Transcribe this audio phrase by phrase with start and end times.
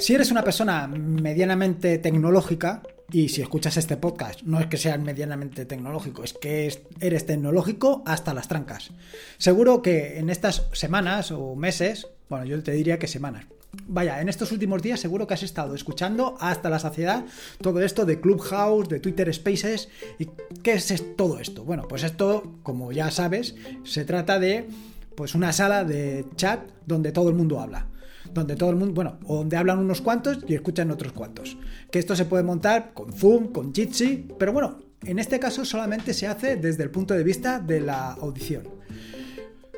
[0.00, 2.82] Si eres una persona medianamente tecnológica,
[3.12, 8.02] y si escuchas este podcast, no es que seas medianamente tecnológico, es que eres tecnológico
[8.06, 8.92] hasta las trancas.
[9.36, 13.44] Seguro que en estas semanas o meses, bueno, yo te diría que semanas,
[13.86, 17.24] Vaya, en estos últimos días seguro que has estado escuchando hasta la saciedad
[17.60, 19.88] todo esto de Clubhouse, de Twitter Spaces.
[20.18, 20.26] ¿Y
[20.64, 21.62] qué es todo esto?
[21.62, 23.54] Bueno, pues esto, como ya sabes,
[23.84, 24.66] se trata de
[25.14, 27.86] pues una sala de chat donde todo el mundo habla
[28.32, 31.56] donde todo el mundo, bueno, donde hablan unos cuantos y escuchan otros cuantos.
[31.90, 36.14] Que esto se puede montar con Zoom, con Jitsi, pero bueno, en este caso solamente
[36.14, 38.64] se hace desde el punto de vista de la audición.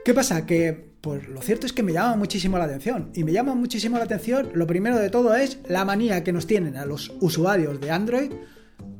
[0.04, 0.44] ¿Qué pasa?
[0.46, 3.10] Que pues lo cierto es que me llama muchísimo la atención.
[3.14, 6.46] Y me llama muchísimo la atención, lo primero de todo es la manía que nos
[6.46, 8.32] tienen a los usuarios de Android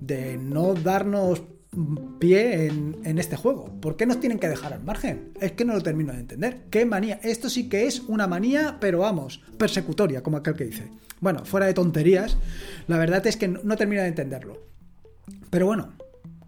[0.01, 1.43] de no darnos
[2.19, 3.81] pie en, este juego.
[3.81, 5.33] ¿Por qué nos tienen que dejar al margen?
[5.41, 6.65] Es que no lo termino de entender.
[6.71, 7.19] ¿Qué manía?
[7.23, 10.91] Esto sí que es una manía, pero vamos, persecutoria, como aquel que dice.
[11.21, 12.37] Bueno, fuera de tonterías,
[12.89, 14.67] la verdad es que no termino de entenderlo.
[15.51, 15.95] Pero bueno,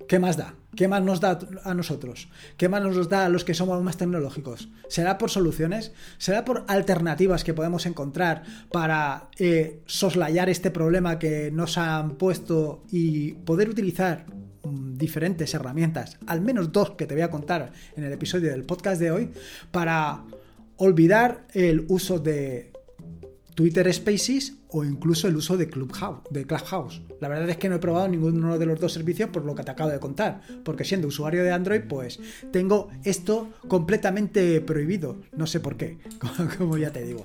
[0.08, 0.54] ¿qué más da?
[0.76, 2.28] ¿Qué más nos da a nosotros?
[2.56, 4.68] ¿Qué más nos da a los que somos más tecnológicos?
[4.88, 5.92] ¿Será por soluciones?
[6.18, 12.82] ¿Será por alternativas que podemos encontrar para eh, soslayar este problema que nos han puesto
[12.90, 14.26] y poder utilizar
[14.64, 19.00] diferentes herramientas, al menos dos que te voy a contar en el episodio del podcast
[19.00, 19.30] de hoy,
[19.70, 20.24] para
[20.76, 22.72] olvidar el uso de
[23.54, 27.00] Twitter Spaces o incluso el uso de Clubhouse, de Clubhouse.
[27.20, 29.62] La verdad es que no he probado ninguno de los dos servicios por lo que
[29.62, 32.18] te acabo de contar, porque siendo usuario de Android, pues
[32.50, 35.20] tengo esto completamente prohibido.
[35.36, 35.98] No sé por qué,
[36.58, 37.24] como ya te digo.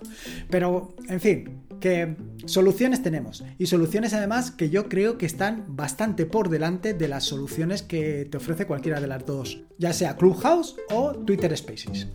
[0.52, 3.44] Pero, en fin, que soluciones tenemos.
[3.58, 8.28] Y soluciones además que yo creo que están bastante por delante de las soluciones que
[8.30, 12.08] te ofrece cualquiera de las dos, ya sea Clubhouse o Twitter Spaces.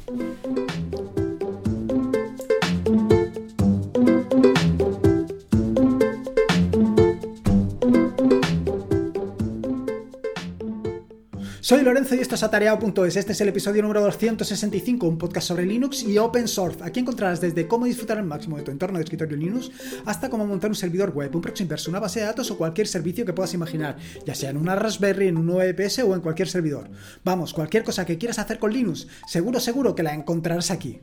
[11.65, 13.17] Soy Lorenzo y esto es atareado.es.
[13.17, 16.85] Este es el episodio número 265, un podcast sobre Linux y Open Source.
[16.85, 19.71] Aquí encontrarás desde cómo disfrutar al máximo de tu entorno de escritorio Linux
[20.05, 22.87] hasta cómo montar un servidor web, un proxy inverso, una base de datos o cualquier
[22.87, 26.49] servicio que puedas imaginar, ya sea en una Raspberry, en un VPS o en cualquier
[26.49, 26.91] servidor.
[27.25, 31.01] Vamos, cualquier cosa que quieras hacer con Linux, seguro, seguro que la encontrarás aquí.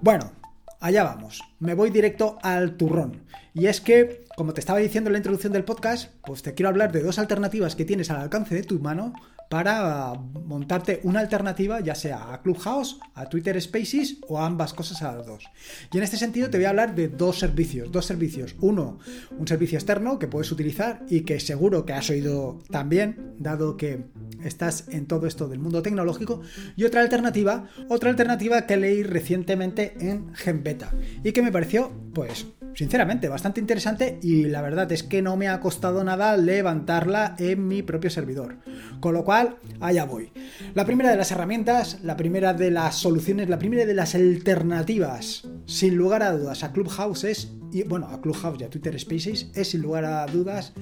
[0.00, 0.32] Bueno,
[0.80, 1.40] allá vamos.
[1.60, 3.22] Me voy directo al turrón.
[3.54, 6.70] Y es que, como te estaba diciendo en la introducción del podcast, pues te quiero
[6.70, 9.12] hablar de dos alternativas que tienes al alcance de tu mano
[9.54, 15.00] para montarte una alternativa, ya sea a Clubhouse, a Twitter Spaces o a ambas cosas
[15.02, 15.44] a las dos.
[15.92, 18.56] Y en este sentido te voy a hablar de dos servicios, dos servicios.
[18.58, 18.98] Uno,
[19.38, 24.06] un servicio externo que puedes utilizar y que seguro que has oído también, dado que
[24.42, 26.40] estás en todo esto del mundo tecnológico.
[26.74, 30.92] Y otra alternativa, otra alternativa que leí recientemente en GenBeta
[31.22, 35.48] y que me pareció, pues, sinceramente, bastante interesante y la verdad es que no me
[35.48, 38.56] ha costado nada levantarla en mi propio servidor.
[39.00, 40.32] Con lo cual, allá voy.
[40.74, 45.48] La primera de las herramientas, la primera de las soluciones, la primera de las alternativas,
[45.66, 49.50] sin lugar a dudas, a Clubhouse es, y bueno, a Clubhouse y a Twitter Spaces
[49.54, 50.72] es sin lugar a dudas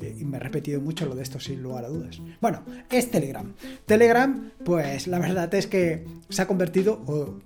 [0.00, 2.20] eh, y me he repetido mucho lo de esto sin lugar a dudas.
[2.40, 3.52] Bueno, es Telegram.
[3.86, 7.40] Telegram, pues la verdad es que se ha convertido,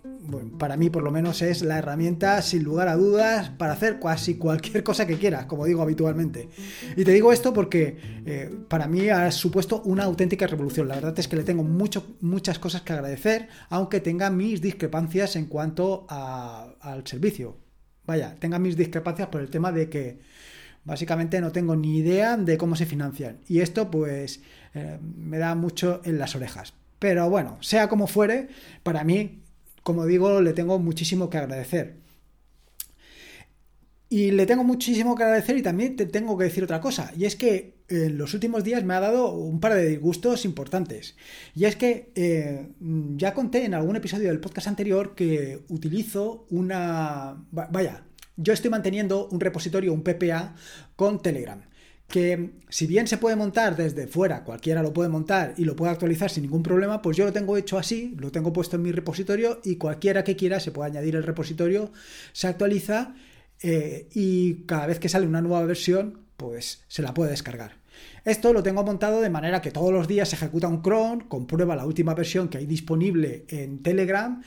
[0.58, 4.36] para mí por lo menos es la herramienta sin lugar a dudas para hacer casi
[4.36, 6.48] cualquier cosa que quieras, como digo habitualmente.
[6.96, 7.96] Y te digo esto porque
[8.26, 10.88] eh, para mí ha supuesto una auténtica revolución.
[10.88, 15.46] La verdad es que le tengo muchas cosas que agradecer, aunque tenga mis discrepancias en
[15.46, 17.56] cuanto al servicio.
[18.06, 20.18] Vaya, tenga mis discrepancias por el tema de que
[20.84, 23.40] básicamente no tengo ni idea de cómo se financian.
[23.48, 24.42] Y esto pues
[24.74, 26.74] eh, me da mucho en las orejas.
[26.98, 28.48] Pero bueno, sea como fuere,
[28.82, 29.43] para mí
[29.84, 31.98] como digo, le tengo muchísimo que agradecer.
[34.08, 37.12] Y le tengo muchísimo que agradecer y también te tengo que decir otra cosa.
[37.16, 41.16] Y es que en los últimos días me ha dado un par de disgustos importantes.
[41.54, 42.68] Y es que eh,
[43.16, 47.44] ya conté en algún episodio del podcast anterior que utilizo una...
[47.50, 50.54] Vaya, yo estoy manteniendo un repositorio, un PPA,
[50.96, 51.62] con Telegram
[52.08, 55.92] que si bien se puede montar desde fuera, cualquiera lo puede montar y lo puede
[55.92, 58.92] actualizar sin ningún problema, pues yo lo tengo hecho así, lo tengo puesto en mi
[58.92, 61.92] repositorio y cualquiera que quiera se puede añadir el repositorio,
[62.32, 63.14] se actualiza
[63.62, 67.83] eh, y cada vez que sale una nueva versión, pues se la puede descargar.
[68.24, 71.76] Esto lo tengo montado de manera que todos los días se ejecuta un cron, comprueba
[71.76, 74.42] la última versión que hay disponible en Telegram,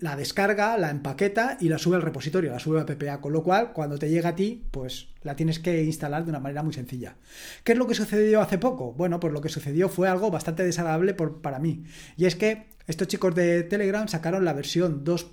[0.00, 3.42] la descarga, la empaqueta y la sube al repositorio, la sube a PPA, con lo
[3.42, 6.72] cual cuando te llega a ti, pues la tienes que instalar de una manera muy
[6.72, 7.16] sencilla.
[7.64, 8.92] ¿Qué es lo que sucedió hace poco?
[8.92, 11.82] Bueno, pues lo que sucedió fue algo bastante desagradable para mí.
[12.16, 15.30] Y es que estos chicos de Telegram sacaron la versión 2.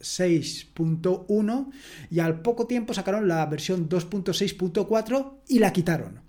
[0.00, 1.70] 2.6.1
[2.10, 6.20] y al poco tiempo sacaron la versión 2.6.4 y la quitaron.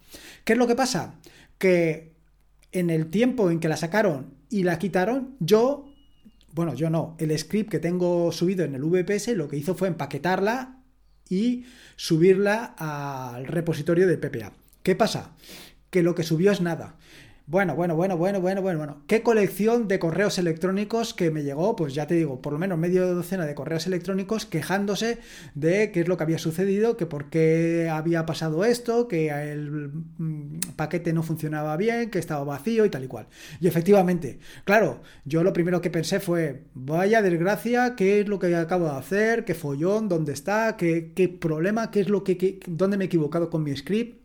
[0.43, 1.19] ¿Qué es lo que pasa?
[1.57, 2.13] Que
[2.71, 5.85] en el tiempo en que la sacaron y la quitaron, yo,
[6.53, 9.87] bueno, yo no, el script que tengo subido en el VPS lo que hizo fue
[9.87, 10.81] empaquetarla
[11.29, 11.65] y
[11.95, 14.53] subirla al repositorio de PPA.
[14.83, 15.35] ¿Qué pasa?
[15.89, 16.97] Que lo que subió es nada.
[17.47, 19.03] Bueno, bueno, bueno, bueno, bueno, bueno, bueno.
[19.07, 21.75] ¿Qué colección de correos electrónicos que me llegó?
[21.75, 25.17] Pues ya te digo, por lo menos medio docena de correos electrónicos quejándose
[25.53, 29.91] de qué es lo que había sucedido, que por qué había pasado esto, que el
[30.17, 33.27] mm, paquete no funcionaba bien, que estaba vacío y tal y cual.
[33.59, 38.55] Y efectivamente, claro, yo lo primero que pensé fue, vaya desgracia, ¿qué es lo que
[38.55, 39.43] acabo de hacer?
[39.43, 40.07] ¿Qué follón?
[40.07, 40.77] ¿Dónde está?
[40.77, 41.91] ¿Qué, qué problema?
[41.91, 44.21] ¿Qué es lo que, qué, dónde me he equivocado con mi script?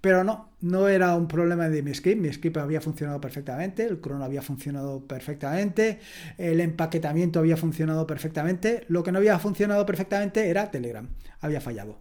[0.00, 2.20] Pero no, no era un problema de mi script.
[2.20, 6.00] Mi script había funcionado perfectamente, el crono había funcionado perfectamente,
[6.38, 8.84] el empaquetamiento había funcionado perfectamente.
[8.88, 11.08] Lo que no había funcionado perfectamente era Telegram.
[11.40, 12.00] Había fallado.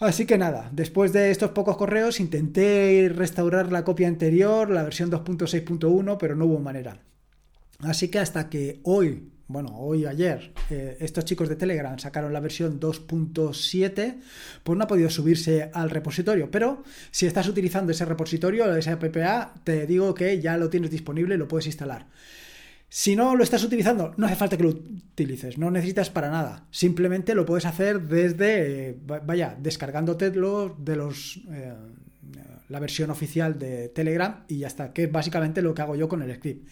[0.00, 5.10] Así que nada, después de estos pocos correos intenté restaurar la copia anterior, la versión
[5.10, 7.00] 2.6.1, pero no hubo manera.
[7.80, 12.40] Así que hasta que hoy, bueno, hoy ayer, eh, estos chicos de Telegram sacaron la
[12.40, 14.18] versión 2.7,
[14.62, 16.50] pues no ha podido subirse al repositorio.
[16.50, 21.34] Pero si estás utilizando ese repositorio, ese PPA, te digo que ya lo tienes disponible
[21.34, 22.08] y lo puedes instalar.
[22.90, 26.66] Si no lo estás utilizando, no hace falta que lo utilices, no necesitas para nada.
[26.70, 30.36] Simplemente lo puedes hacer desde, eh, vaya, descargándote de
[30.96, 31.74] los, eh,
[32.68, 36.06] la versión oficial de Telegram y ya está, que es básicamente lo que hago yo
[36.06, 36.68] con el script.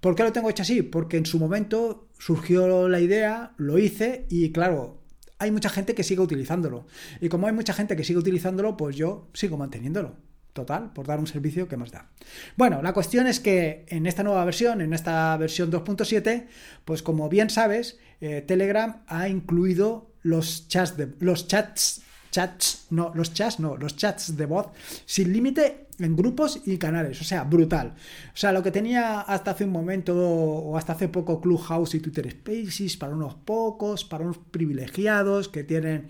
[0.00, 0.82] ¿Por qué lo tengo hecho así?
[0.82, 5.02] Porque en su momento surgió la idea, lo hice y claro,
[5.38, 6.86] hay mucha gente que sigue utilizándolo.
[7.20, 10.16] Y como hay mucha gente que sigue utilizándolo, pues yo sigo manteniéndolo.
[10.52, 12.10] Total, por dar un servicio que más da.
[12.56, 16.46] Bueno, la cuestión es que en esta nueva versión, en esta versión 2.7,
[16.84, 23.12] pues como bien sabes, eh, Telegram ha incluido los chats, de, los chats chats, no,
[23.14, 24.68] los chats no, los chats de voz
[25.06, 27.94] sin límite en grupos y canales, o sea, brutal.
[28.28, 32.00] O sea, lo que tenía hasta hace un momento o hasta hace poco Clubhouse y
[32.00, 36.08] Twitter Spaces para unos pocos, para unos privilegiados que tienen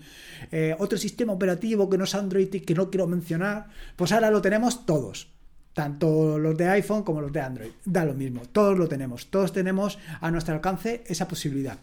[0.51, 4.31] eh, otro sistema operativo que no es Android y que no quiero mencionar, pues ahora
[4.31, 5.31] lo tenemos todos.
[5.73, 7.71] Tanto los de iPhone como los de Android.
[7.85, 9.27] Da lo mismo, todos lo tenemos.
[9.27, 11.77] Todos tenemos a nuestro alcance esa posibilidad.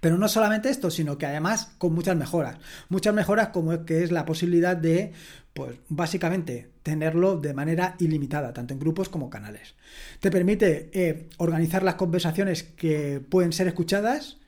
[0.00, 2.58] Pero no solamente esto, sino que además con muchas mejoras.
[2.88, 5.12] Muchas mejoras como es que es la posibilidad de,
[5.52, 9.74] pues básicamente, tenerlo de manera ilimitada, tanto en grupos como canales.
[10.20, 14.38] Te permite eh, organizar las conversaciones que pueden ser escuchadas,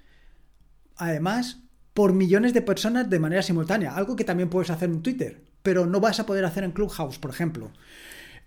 [0.94, 1.58] además,
[1.94, 5.85] por millones de personas de manera simultánea, algo que también puedes hacer en Twitter, pero
[5.85, 7.73] no vas a poder hacer en Clubhouse, por ejemplo.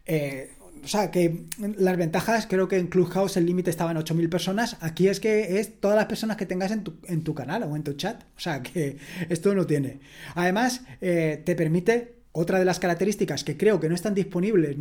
[0.05, 0.51] Eh,
[0.81, 4.77] o sea, que las ventajas, creo que en Clubhouse el límite estaba en 8.000 personas.
[4.79, 7.75] Aquí es que es todas las personas que tengas en tu, en tu canal o
[7.75, 8.23] en tu chat.
[8.37, 8.97] O sea, que
[9.29, 9.99] esto no tiene.
[10.33, 14.77] Además, eh, te permite otra de las características que creo que no están disponibles.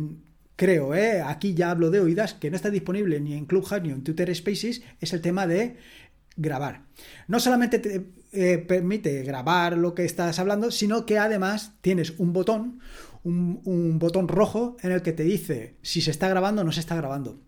[0.55, 3.89] Creo, eh, aquí ya hablo de oídas, que no está disponible ni en Clubhouse ni
[3.89, 5.77] en Twitter Spaces, es el tema de
[6.35, 6.83] grabar.
[7.27, 12.33] No solamente te eh, permite grabar lo que estás hablando, sino que además tienes un
[12.33, 12.79] botón,
[13.23, 16.79] un, botón rojo en el que te dice si se está grabando o no se
[16.79, 17.39] está grabando.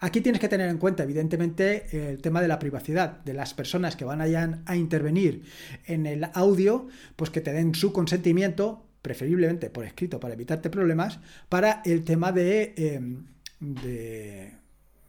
[0.00, 3.94] Aquí tienes que tener en cuenta, evidentemente, el tema de la privacidad de las personas
[3.94, 5.44] que van a, a intervenir
[5.86, 11.20] en el audio, pues que te den su consentimiento, preferiblemente por escrito para evitarte problemas,
[11.48, 13.26] para el tema de, em,
[13.60, 14.52] de,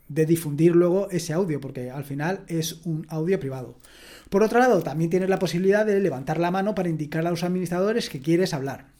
[0.10, 3.80] de difundir luego ese audio, porque al final es un audio privado.
[4.30, 7.44] Por otro lado, también tienes la posibilidad de levantar la mano para indicar a los
[7.44, 8.94] administradores que quieres hablar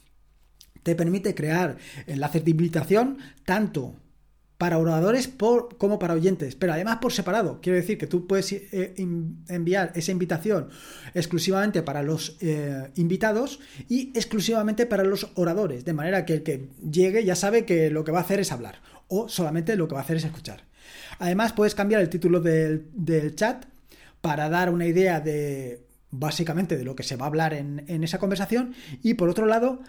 [0.84, 3.96] te permite crear enlaces de invitación tanto
[4.64, 7.60] para oradores por, como para oyentes, pero además por separado.
[7.60, 8.94] Quiero decir que tú puedes eh,
[9.46, 10.70] enviar esa invitación
[11.12, 16.70] exclusivamente para los eh, invitados y exclusivamente para los oradores, de manera que el que
[16.90, 18.76] llegue ya sabe que lo que va a hacer es hablar
[19.08, 20.62] o solamente lo que va a hacer es escuchar.
[21.18, 23.66] Además puedes cambiar el título del, chat
[24.22, 28.02] para dar una idea de básicamente de lo que se va a hablar en, en
[28.02, 29.82] esa conversación y por otro lado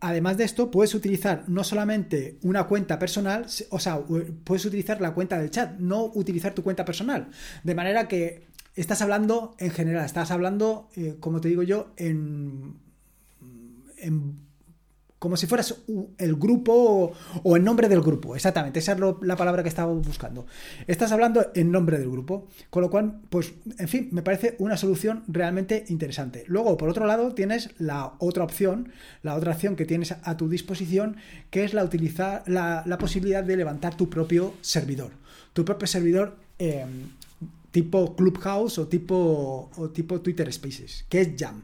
[0.00, 4.00] además de esto, puedes utilizar no solamente una cuenta personal, o sea,
[4.44, 7.28] puedes utilizar la cuenta del chat, no utilizar tu cuenta personal.
[7.62, 12.74] De manera que estás hablando en general, estás hablando, eh, como te digo yo, en,
[13.98, 14.49] en
[15.20, 15.74] como si fueras
[16.16, 17.12] el grupo
[17.44, 18.34] o, el nombre del grupo.
[18.34, 20.46] Exactamente, esa es la palabra que estaba buscando.
[20.86, 24.78] Estás hablando en nombre del grupo, con lo cual, pues, en fin, me parece una
[24.78, 26.44] solución realmente interesante.
[26.46, 30.48] Luego, por otro lado, tienes la otra opción, la otra opción que tienes a tu
[30.48, 31.16] disposición,
[31.50, 35.10] que es la, utilizar, la, la posibilidad de levantar tu propio servidor.
[35.52, 37.10] Tu propio servidor em,
[37.70, 41.62] tipo Clubhouse o tipo, o tipo Twitter Spaces, que es Jam.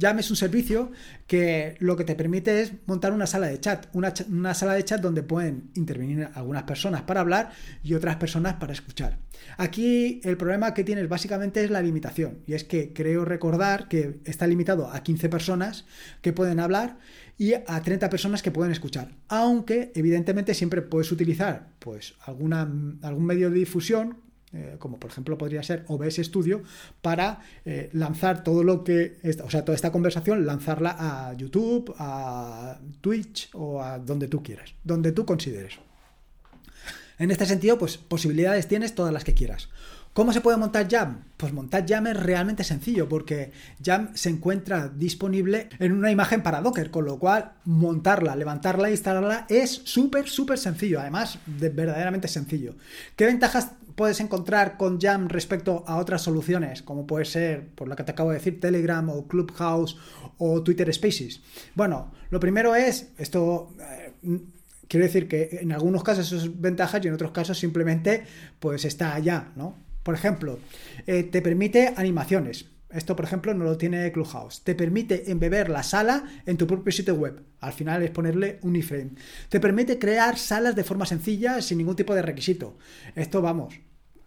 [0.00, 0.92] Jam es un servicio
[1.26, 4.84] que lo que te permite es montar una sala de chat, una, una, sala de
[4.84, 7.52] chat donde pueden intervenir algunas personas para hablar
[7.82, 9.18] y otras personas para escuchar.
[9.56, 14.20] Aquí el problema que tienes básicamente es la limitación, y es que creo recordar que
[14.24, 15.84] está limitado a 15 personas
[16.22, 16.98] que pueden hablar
[17.36, 22.62] y a 30 personas que pueden escuchar, aunque evidentemente siempre puedes utilizar pues alguna,
[23.02, 24.23] algún medio de difusión
[24.54, 26.62] eh, como por ejemplo podría ser OBS Studio,
[27.02, 32.78] para eh, lanzar todo lo que, o sea, toda esta conversación, lanzarla a YouTube, a
[33.00, 35.78] Twitch o a donde tú quieras, donde tú consideres.
[37.18, 39.68] En este sentido, pues posibilidades tienes todas las que quieras.
[40.14, 41.24] ¿Cómo se puede montar Jam?
[41.36, 43.50] Pues montar Jam es realmente sencillo porque
[43.84, 48.92] Jam se encuentra disponible en una imagen para Docker, con lo cual montarla, levantarla e
[48.92, 51.00] instalarla es súper, súper sencillo.
[51.00, 52.76] Además, de verdaderamente sencillo.
[53.16, 57.96] ¿Qué ventajas puedes encontrar con Jam respecto a otras soluciones, como puede ser, por lo
[57.96, 59.96] que te acabo de decir, Telegram o Clubhouse
[60.38, 61.40] o Twitter Spaces?
[61.74, 63.72] Bueno, lo primero es, esto...
[64.22, 64.40] Eh,
[64.94, 68.22] quiero decir que en algunos casos eso es ventajas y en otros casos simplemente
[68.60, 69.76] pues está allá, ¿no?
[70.04, 70.60] Por ejemplo,
[71.04, 72.66] eh, te permite animaciones.
[72.90, 74.62] Esto, por ejemplo, no lo tiene Clubhouse.
[74.62, 77.42] Te permite embeber la sala en tu propio sitio web.
[77.58, 79.10] Al final es ponerle un iframe.
[79.48, 82.78] Te permite crear salas de forma sencilla sin ningún tipo de requisito.
[83.16, 83.74] Esto, vamos,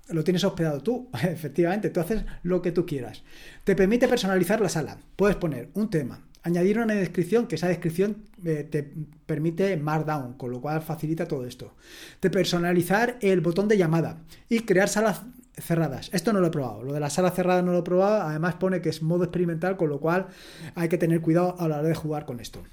[0.09, 3.23] lo tienes hospedado tú, efectivamente, tú haces lo que tú quieras.
[3.63, 4.97] Te permite personalizar la sala.
[5.15, 8.89] Puedes poner un tema, añadir una descripción, que esa descripción eh, te
[9.25, 11.75] permite Markdown, con lo cual facilita todo esto.
[12.19, 15.21] Te personalizar el botón de llamada y crear salas
[15.57, 16.09] cerradas.
[16.13, 16.83] Esto no lo he probado.
[16.83, 18.21] Lo de la sala cerrada no lo he probado.
[18.21, 20.27] Además pone que es modo experimental, con lo cual
[20.75, 22.63] hay que tener cuidado a la hora de jugar con esto.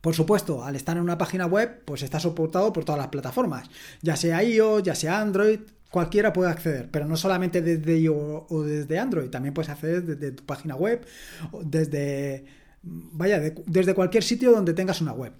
[0.00, 3.68] Por supuesto, al estar en una página web, pues está soportado por todas las plataformas,
[4.00, 5.60] ya sea iOS, ya sea Android,
[5.90, 10.32] cualquiera puede acceder, pero no solamente desde iOS o desde Android, también puedes acceder desde
[10.32, 11.06] tu página web,
[11.64, 12.44] desde
[12.82, 15.32] vaya, desde cualquier sitio donde tengas una web.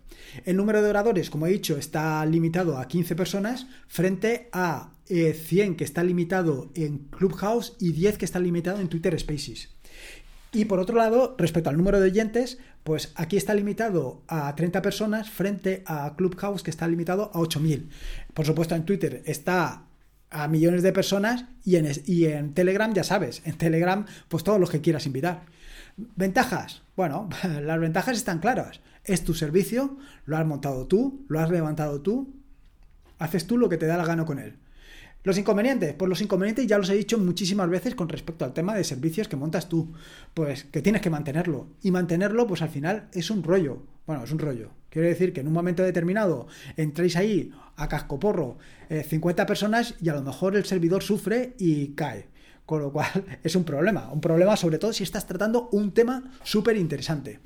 [0.45, 5.73] El número de oradores, como he dicho, está limitado a 15 personas frente a 100
[5.73, 9.71] eh, que está limitado en Clubhouse y 10 que está limitado en Twitter Spaces.
[10.53, 14.81] Y por otro lado, respecto al número de oyentes, pues aquí está limitado a 30
[14.81, 17.89] personas frente a Clubhouse que está limitado a 8.000.
[18.33, 19.88] Por supuesto, en Twitter está
[20.31, 24.61] a millones de personas y en, y en Telegram, ya sabes, en Telegram, pues todos
[24.61, 25.43] los que quieras invitar.
[25.97, 26.83] Ventajas.
[26.97, 27.29] Bueno,
[27.63, 28.81] las ventajas están claras.
[29.05, 32.35] Es tu servicio, lo has montado tú, lo has levantado tú,
[33.19, 34.59] haces tú lo que te da la gana con él.
[35.25, 38.75] Los inconvenientes, pues los inconvenientes ya los he dicho muchísimas veces con respecto al tema
[38.75, 39.93] de servicios que montas tú,
[40.33, 41.67] pues que tienes que mantenerlo.
[41.83, 43.83] Y mantenerlo, pues al final es un rollo.
[44.09, 44.71] Bueno, es un rollo.
[44.89, 46.47] Quiere decir que en un momento determinado
[46.79, 48.57] entréis ahí a cascoporro
[48.89, 52.27] 50 eh, personas y a lo mejor el servidor sufre y cae.
[52.65, 53.09] Con lo cual
[53.45, 54.11] es un problema.
[54.11, 57.41] Un problema sobre todo si estás tratando un tema súper interesante.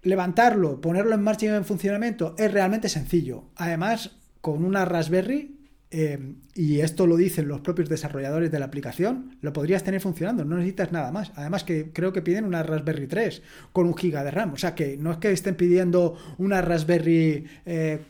[0.00, 3.50] Levantarlo, ponerlo en marcha y en funcionamiento es realmente sencillo.
[3.56, 5.55] Además, con una Raspberry
[5.90, 10.44] eh, y esto lo dicen los propios desarrolladores de la aplicación, lo podrías tener funcionando,
[10.44, 11.32] no necesitas nada más.
[11.36, 14.74] Además que creo que piden una Raspberry 3 con un giga de RAM, o sea
[14.74, 17.46] que no es que estén pidiendo una Raspberry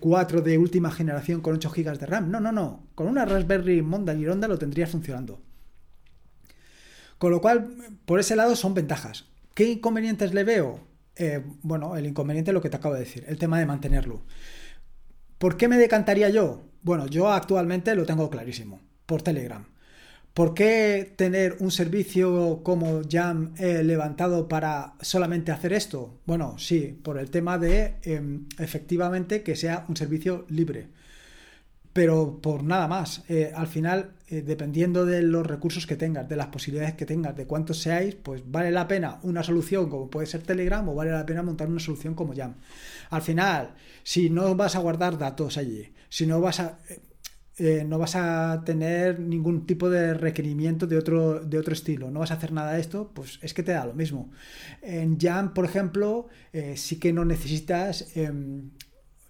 [0.01, 3.27] 4 eh, de última generación con 8 gigas de RAM, no, no, no, con una
[3.27, 5.43] Raspberry Monda y Ronda lo tendrías funcionando.
[7.19, 7.69] Con lo cual,
[8.05, 9.27] por ese lado son ventajas.
[9.55, 10.87] ¿Qué inconvenientes le veo?
[11.17, 14.23] Eh, bueno, el inconveniente es lo que te acabo de decir, el tema de mantenerlo.
[15.39, 16.65] ¿Por qué me decantaría yo?
[16.87, 19.67] Bueno, yo actualmente lo tengo clarísimo, por Telegram.
[20.33, 26.21] ¿Por qué tener un servicio como Jam levantado para solamente hacer esto?
[26.27, 30.87] Bueno, sí, por el tema de em, efectivamente que sea un servicio libre.
[31.97, 33.25] Pero por nada más.
[33.27, 37.35] Eh, al final, eh, dependiendo de los recursos que tengas, de las posibilidades que tengas,
[37.35, 41.11] de cuántos seáis, pues vale la pena una solución como puede ser Telegram o vale
[41.11, 42.57] la pena montar una solución como Jam.
[43.09, 46.79] Al final, si no vas a guardar datos allí, si no vas a...
[47.59, 52.21] Eh, no vas a tener ningún tipo de requerimiento de otro, de otro estilo, no
[52.21, 54.31] vas a hacer nada de esto, pues es que te da lo mismo.
[54.83, 56.29] En Jam, por ejemplo,
[56.75, 58.73] sí que no necesitas, em,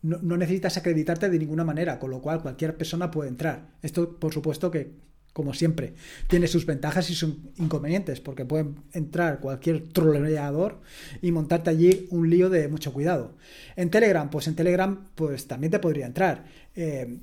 [0.07, 3.69] no, necesitas acreditarte de ninguna manera, con lo cual cualquier persona puede entrar.
[3.83, 5.93] Esto, por supuesto, que como siempre,
[6.29, 10.81] tiene sus ventajas y sus inconvenientes, porque puede entrar cualquier troleador
[11.21, 13.35] y montarte allí un lío de mucho cuidado.
[13.77, 16.47] En Telegram, pues en Telegram, pues también te podría entrar.
[16.75, 17.19] Eh,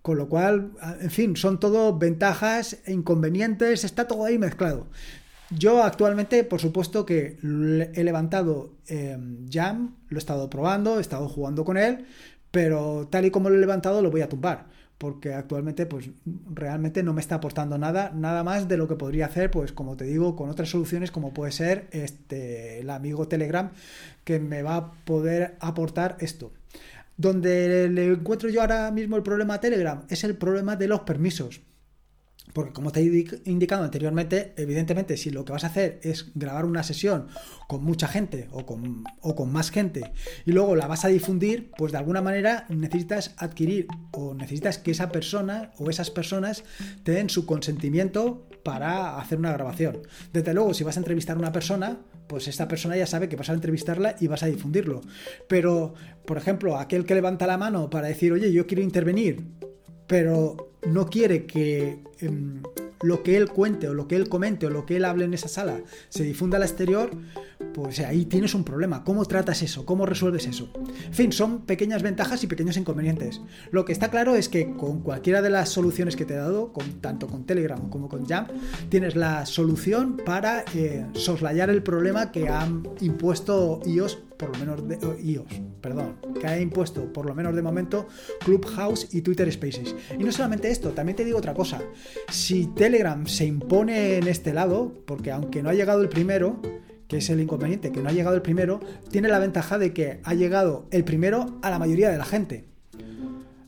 [0.00, 4.86] con lo cual, en fin, son todo ventajas e inconvenientes, está todo ahí mezclado.
[5.50, 7.38] Yo actualmente, por supuesto que
[7.94, 12.06] he levantado em, Jam, lo he estado probando, he estado jugando con él,
[12.50, 14.66] pero tal y como lo he levantado lo voy a tumbar.
[14.98, 16.10] porque actualmente pues
[16.52, 19.96] realmente no me está aportando nada, nada más de lo que podría hacer, pues como
[19.96, 23.70] te digo, con otras soluciones como puede ser este el amigo Telegram
[24.24, 26.52] que me va a poder aportar esto.
[27.16, 31.00] Donde le encuentro yo ahora mismo el problema a Telegram es el problema de los
[31.00, 31.60] permisos.
[32.52, 36.64] Porque como te he indicado anteriormente, evidentemente si lo que vas a hacer es grabar
[36.64, 37.28] una sesión
[37.68, 40.12] con mucha gente o con, o con más gente
[40.46, 44.90] y luego la vas a difundir, pues de alguna manera necesitas adquirir o necesitas que
[44.90, 46.64] esa persona o esas personas
[47.02, 50.02] te den su consentimiento para hacer una grabación.
[50.32, 53.36] Desde luego, si vas a entrevistar a una persona, pues esta persona ya sabe que
[53.36, 55.00] vas a entrevistarla y vas a difundirlo.
[55.48, 55.94] Pero,
[56.26, 59.46] por ejemplo, aquel que levanta la mano para decir, oye, yo quiero intervenir,
[60.08, 62.62] pero no quiere que em,
[63.02, 65.34] lo que él cuente o lo que él comente o lo que él hable en
[65.34, 67.10] esa sala se difunda al exterior,
[67.74, 69.04] pues ahí tienes un problema.
[69.04, 69.84] ¿Cómo tratas eso?
[69.84, 70.72] ¿Cómo resuelves eso?
[71.06, 73.40] En fin, son pequeñas ventajas y pequeños inconvenientes.
[73.70, 76.72] Lo que está claro es que con cualquiera de las soluciones que te he dado,
[77.00, 78.46] tanto con Telegram como con Jam,
[78.88, 84.88] tienes la solución para eh, soslayar el problema que han impuesto iOS por lo menos
[84.88, 88.06] de iOS, perdón, que ha impuesto por lo menos de momento
[88.44, 89.94] Clubhouse y Twitter Spaces.
[90.18, 91.82] Y no solamente esto, también te digo otra cosa.
[92.30, 96.62] Si Telegram se impone en este lado, porque aunque no ha llegado el primero,
[97.08, 98.80] que es el inconveniente, que no ha llegado el primero,
[99.10, 102.66] tiene la ventaja de que ha llegado el primero a la mayoría de la gente.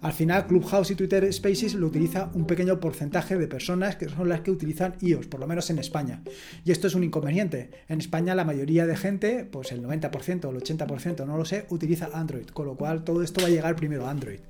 [0.02, 4.30] Al final, Clubhouse y Twitter Spaces lo utiliza un pequeño porcentaje de personas que son
[4.30, 6.22] las que utilizan iOS, por lo menos en España.
[6.64, 7.70] Y esto es un inconveniente.
[7.86, 11.66] En España la mayoría de gente, pues el 90% o el 80%, no lo sé,
[11.68, 14.40] utiliza Android, con lo cual todo esto va a llegar primero a Android.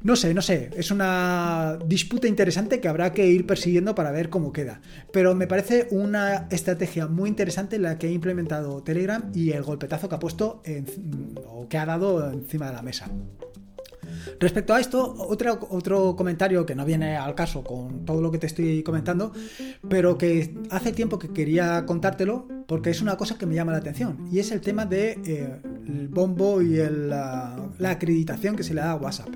[0.00, 4.28] No sé, no sé, es una disputa interesante que habrá que ir persiguiendo para ver
[4.28, 4.80] cómo queda.
[5.12, 10.08] Pero me parece una estrategia muy interesante la que ha implementado Telegram y el golpetazo
[10.08, 10.62] que ha puesto
[11.46, 13.10] o que ha dado encima de la mesa.
[14.40, 18.38] Respecto a esto, otro, otro comentario que no viene al caso con todo lo que
[18.38, 19.32] te estoy comentando,
[19.88, 23.78] pero que hace tiempo que quería contártelo porque es una cosa que me llama la
[23.78, 28.82] atención y es el tema de, eh, el bombo y la, acreditación que se le
[28.82, 29.28] da a WhatsApp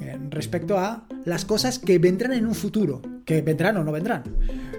[0.00, 4.24] eh, respecto a las cosas que vendrán en un futuro, que vendrán o no vendrán.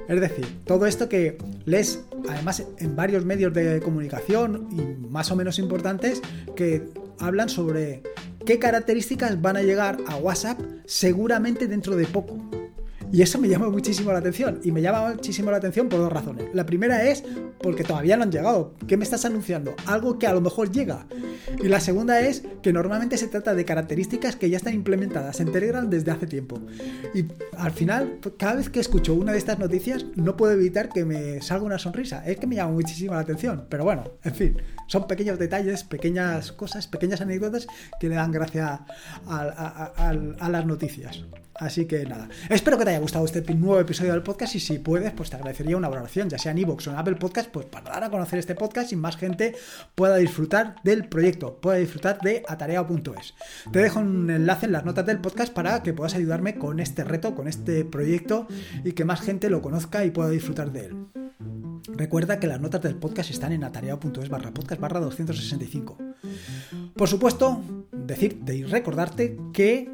[0.09, 5.35] Es decir, todo esto que lees además en varios medios de comunicación y más o
[5.35, 6.21] menos importantes
[6.55, 6.83] que
[7.19, 8.03] hablan sobre
[8.49, 12.35] qué características van a llegar a WhatsApp seguramente dentro de poco.
[13.11, 14.59] Y eso me llama muchísimo la atención.
[14.63, 16.47] Y me llama muchísimo la atención por dos razones.
[16.55, 17.23] La primera es
[17.61, 18.73] porque todavía no han llegado.
[18.87, 19.75] ¿Qué me estás anunciando?
[19.85, 21.05] Algo que a lo mejor llega.
[21.61, 25.51] Y la segunda es que normalmente se trata de características que ya están implementadas en
[25.51, 26.59] Telegram desde hace tiempo.
[27.13, 27.25] Y
[27.57, 31.41] al final, cada vez que escucho una de estas noticias, no puedo evitar que me
[31.41, 32.25] salga una sonrisa.
[32.25, 33.65] Es que me llama muchísimo la atención.
[33.69, 37.67] Pero bueno, en fin, son pequeños detalles, pequeñas cosas, pequeñas anécdotas
[37.99, 38.85] que le dan gracia
[39.27, 41.23] a las noticias.
[41.59, 44.79] Así que nada, espero que te haya gustado este nuevo episodio del podcast y si
[44.79, 47.65] puedes, pues te agradecería una valoración, ya sea en iVoox o en Apple Podcast, pues
[47.65, 49.55] para dar a conocer este podcast y más gente
[49.93, 53.33] pueda disfrutar del proyecto, pueda disfrutar de atareado.es.
[53.71, 57.03] Te dejo un enlace en las notas del podcast para que puedas ayudarme con este
[57.03, 58.47] reto, con este proyecto
[58.83, 60.95] y que más gente lo conozca y pueda disfrutar de él.
[61.95, 65.97] Recuerda que las notas del podcast están en atareado.es barra podcast barra 265.
[66.95, 69.89] Por supuesto, decirte y recordarte que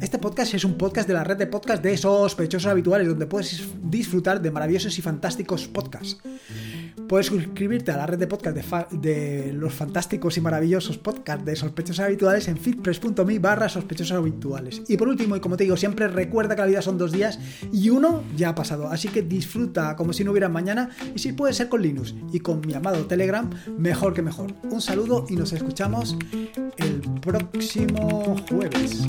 [0.00, 3.62] este podcast es un podcast de la red de podcast de sospechosos habituales, donde puedes
[3.82, 6.18] disfrutar de maravillosos y fantásticos podcasts.
[7.10, 8.56] Puedes suscribirte a la red de podcast
[8.92, 14.82] de, los fantásticos y maravillosos podcasts de sospechosos habituales en fitpress.me barra sospechosos habituales.
[14.86, 17.40] Y por último, y como te digo siempre, recuerda que la vida son dos días
[17.72, 18.86] y uno ya ha pasado.
[18.86, 22.38] Así que disfruta como si no hubiera mañana y si puede ser con Linux y
[22.38, 24.54] con mi amado Telegram, mejor que mejor.
[24.70, 26.16] Un saludo y nos escuchamos
[26.76, 29.04] el próximo jueves.